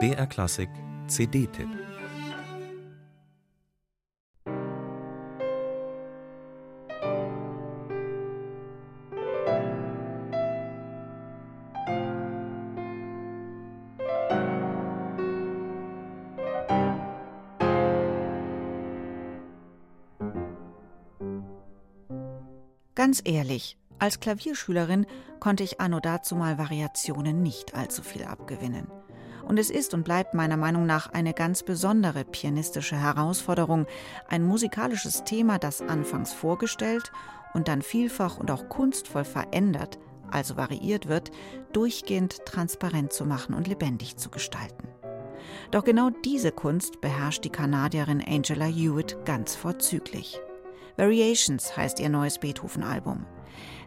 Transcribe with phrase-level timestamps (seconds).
[0.00, 0.68] BR Klassik
[1.06, 1.68] CD-Tipp
[22.96, 25.06] Ganz ehrlich, als Klavierschülerin
[25.40, 28.86] konnte ich anno dazu mal Variationen nicht allzu viel abgewinnen.
[29.46, 33.86] Und es ist und bleibt meiner Meinung nach eine ganz besondere pianistische Herausforderung,
[34.28, 37.12] ein musikalisches Thema, das anfangs vorgestellt
[37.52, 39.98] und dann vielfach und auch kunstvoll verändert,
[40.30, 41.30] also variiert wird,
[41.72, 44.88] durchgehend transparent zu machen und lebendig zu gestalten.
[45.70, 50.40] Doch genau diese Kunst beherrscht die Kanadierin Angela Hewitt ganz vorzüglich.
[50.96, 53.26] Variations heißt ihr neues Beethoven-Album.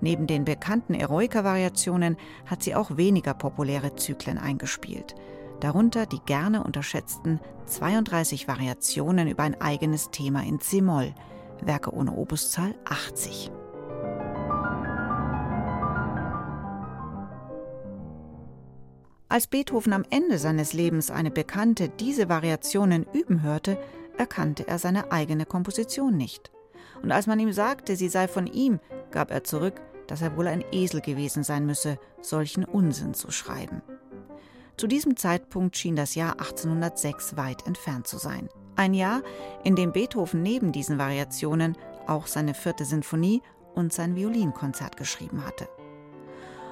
[0.00, 5.14] Neben den bekannten Eroica-Variationen hat sie auch weniger populäre Zyklen eingespielt.
[5.60, 11.14] Darunter die gerne unterschätzten 32 Variationen über ein eigenes Thema in C-Moll,
[11.62, 13.50] Werke ohne Opuszahl 80.
[19.28, 23.78] Als Beethoven am Ende seines Lebens eine Bekannte diese Variationen üben hörte,
[24.16, 26.52] erkannte er seine eigene Komposition nicht.
[27.02, 30.46] Und als man ihm sagte, sie sei von ihm, gab er zurück, dass er wohl
[30.46, 33.82] ein Esel gewesen sein müsse, solchen Unsinn zu schreiben.
[34.76, 38.48] Zu diesem Zeitpunkt schien das Jahr 1806 weit entfernt zu sein.
[38.76, 39.22] Ein Jahr,
[39.62, 43.40] in dem Beethoven neben diesen Variationen auch seine vierte Sinfonie
[43.74, 45.68] und sein Violinkonzert geschrieben hatte.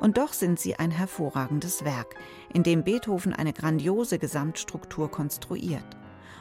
[0.00, 2.16] Und doch sind sie ein hervorragendes Werk,
[2.52, 5.86] in dem Beethoven eine grandiose Gesamtstruktur konstruiert.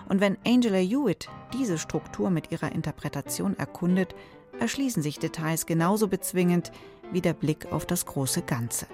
[0.10, 4.16] Und wenn Angela Hewitt diese Struktur mit ihrer Interpretation erkundet,
[4.60, 6.72] erschließen sich Details genauso bezwingend
[7.12, 8.88] wie der Blick auf das große Ganze.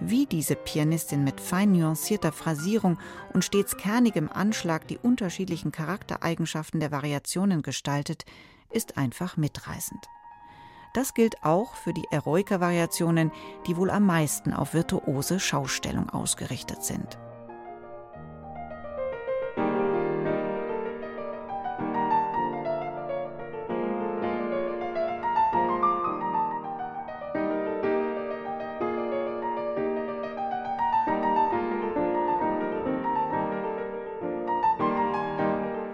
[0.00, 2.98] Wie diese Pianistin mit fein nuancierter Phrasierung
[3.32, 8.24] und stets kernigem Anschlag die unterschiedlichen Charaktereigenschaften der Variationen gestaltet,
[8.70, 10.08] ist einfach mitreißend.
[10.94, 13.30] Das gilt auch für die Eroica-Variationen,
[13.66, 17.18] die wohl am meisten auf virtuose Schaustellung ausgerichtet sind.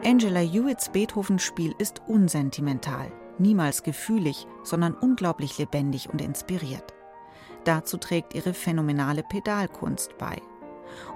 [0.08, 6.94] Angela Hewitts Beethoven-Spiel ist unsentimental, niemals gefühlig, sondern unglaublich lebendig und inspiriert.
[7.64, 10.41] Dazu trägt ihre phänomenale Pedalkunst bei.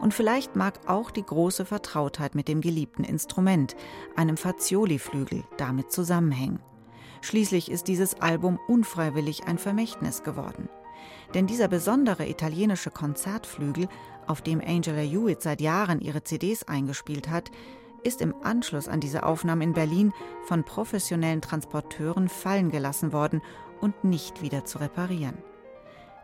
[0.03, 3.77] Und vielleicht mag auch die große Vertrautheit mit dem geliebten Instrument,
[4.15, 6.61] einem Fazioli-Flügel, damit zusammenhängen.
[7.23, 10.69] Schließlich ist dieses Album unfreiwillig ein Vermächtnis geworden.
[11.33, 13.89] Denn dieser besondere italienische Konzertflügel,
[14.27, 17.51] auf dem Angela Hewitt seit Jahren ihre CDs eingespielt hat,
[18.03, 20.13] ist im Anschluss an diese Aufnahmen in Berlin
[20.45, 23.43] von professionellen Transporteuren fallen gelassen worden
[23.81, 25.39] und nicht wieder zu reparieren.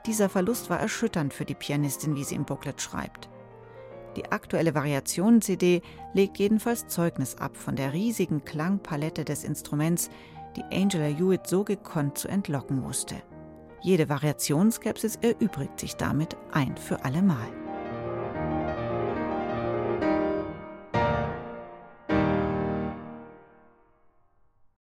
[0.07, 3.29] Dieser Verlust war erschütternd für die Pianistin, wie sie im Booklet schreibt.
[4.17, 5.83] Die aktuelle Variationen-CD
[6.15, 10.11] legt jedenfalls Zeugnis ab von der riesigen Klangpalette des Instruments,
[10.57, 13.17] die Angela Hewitt so gekonnt zu entlocken wusste.
[13.81, 17.68] Jede Variationsskepsis erübrigt sich damit ein für allemal.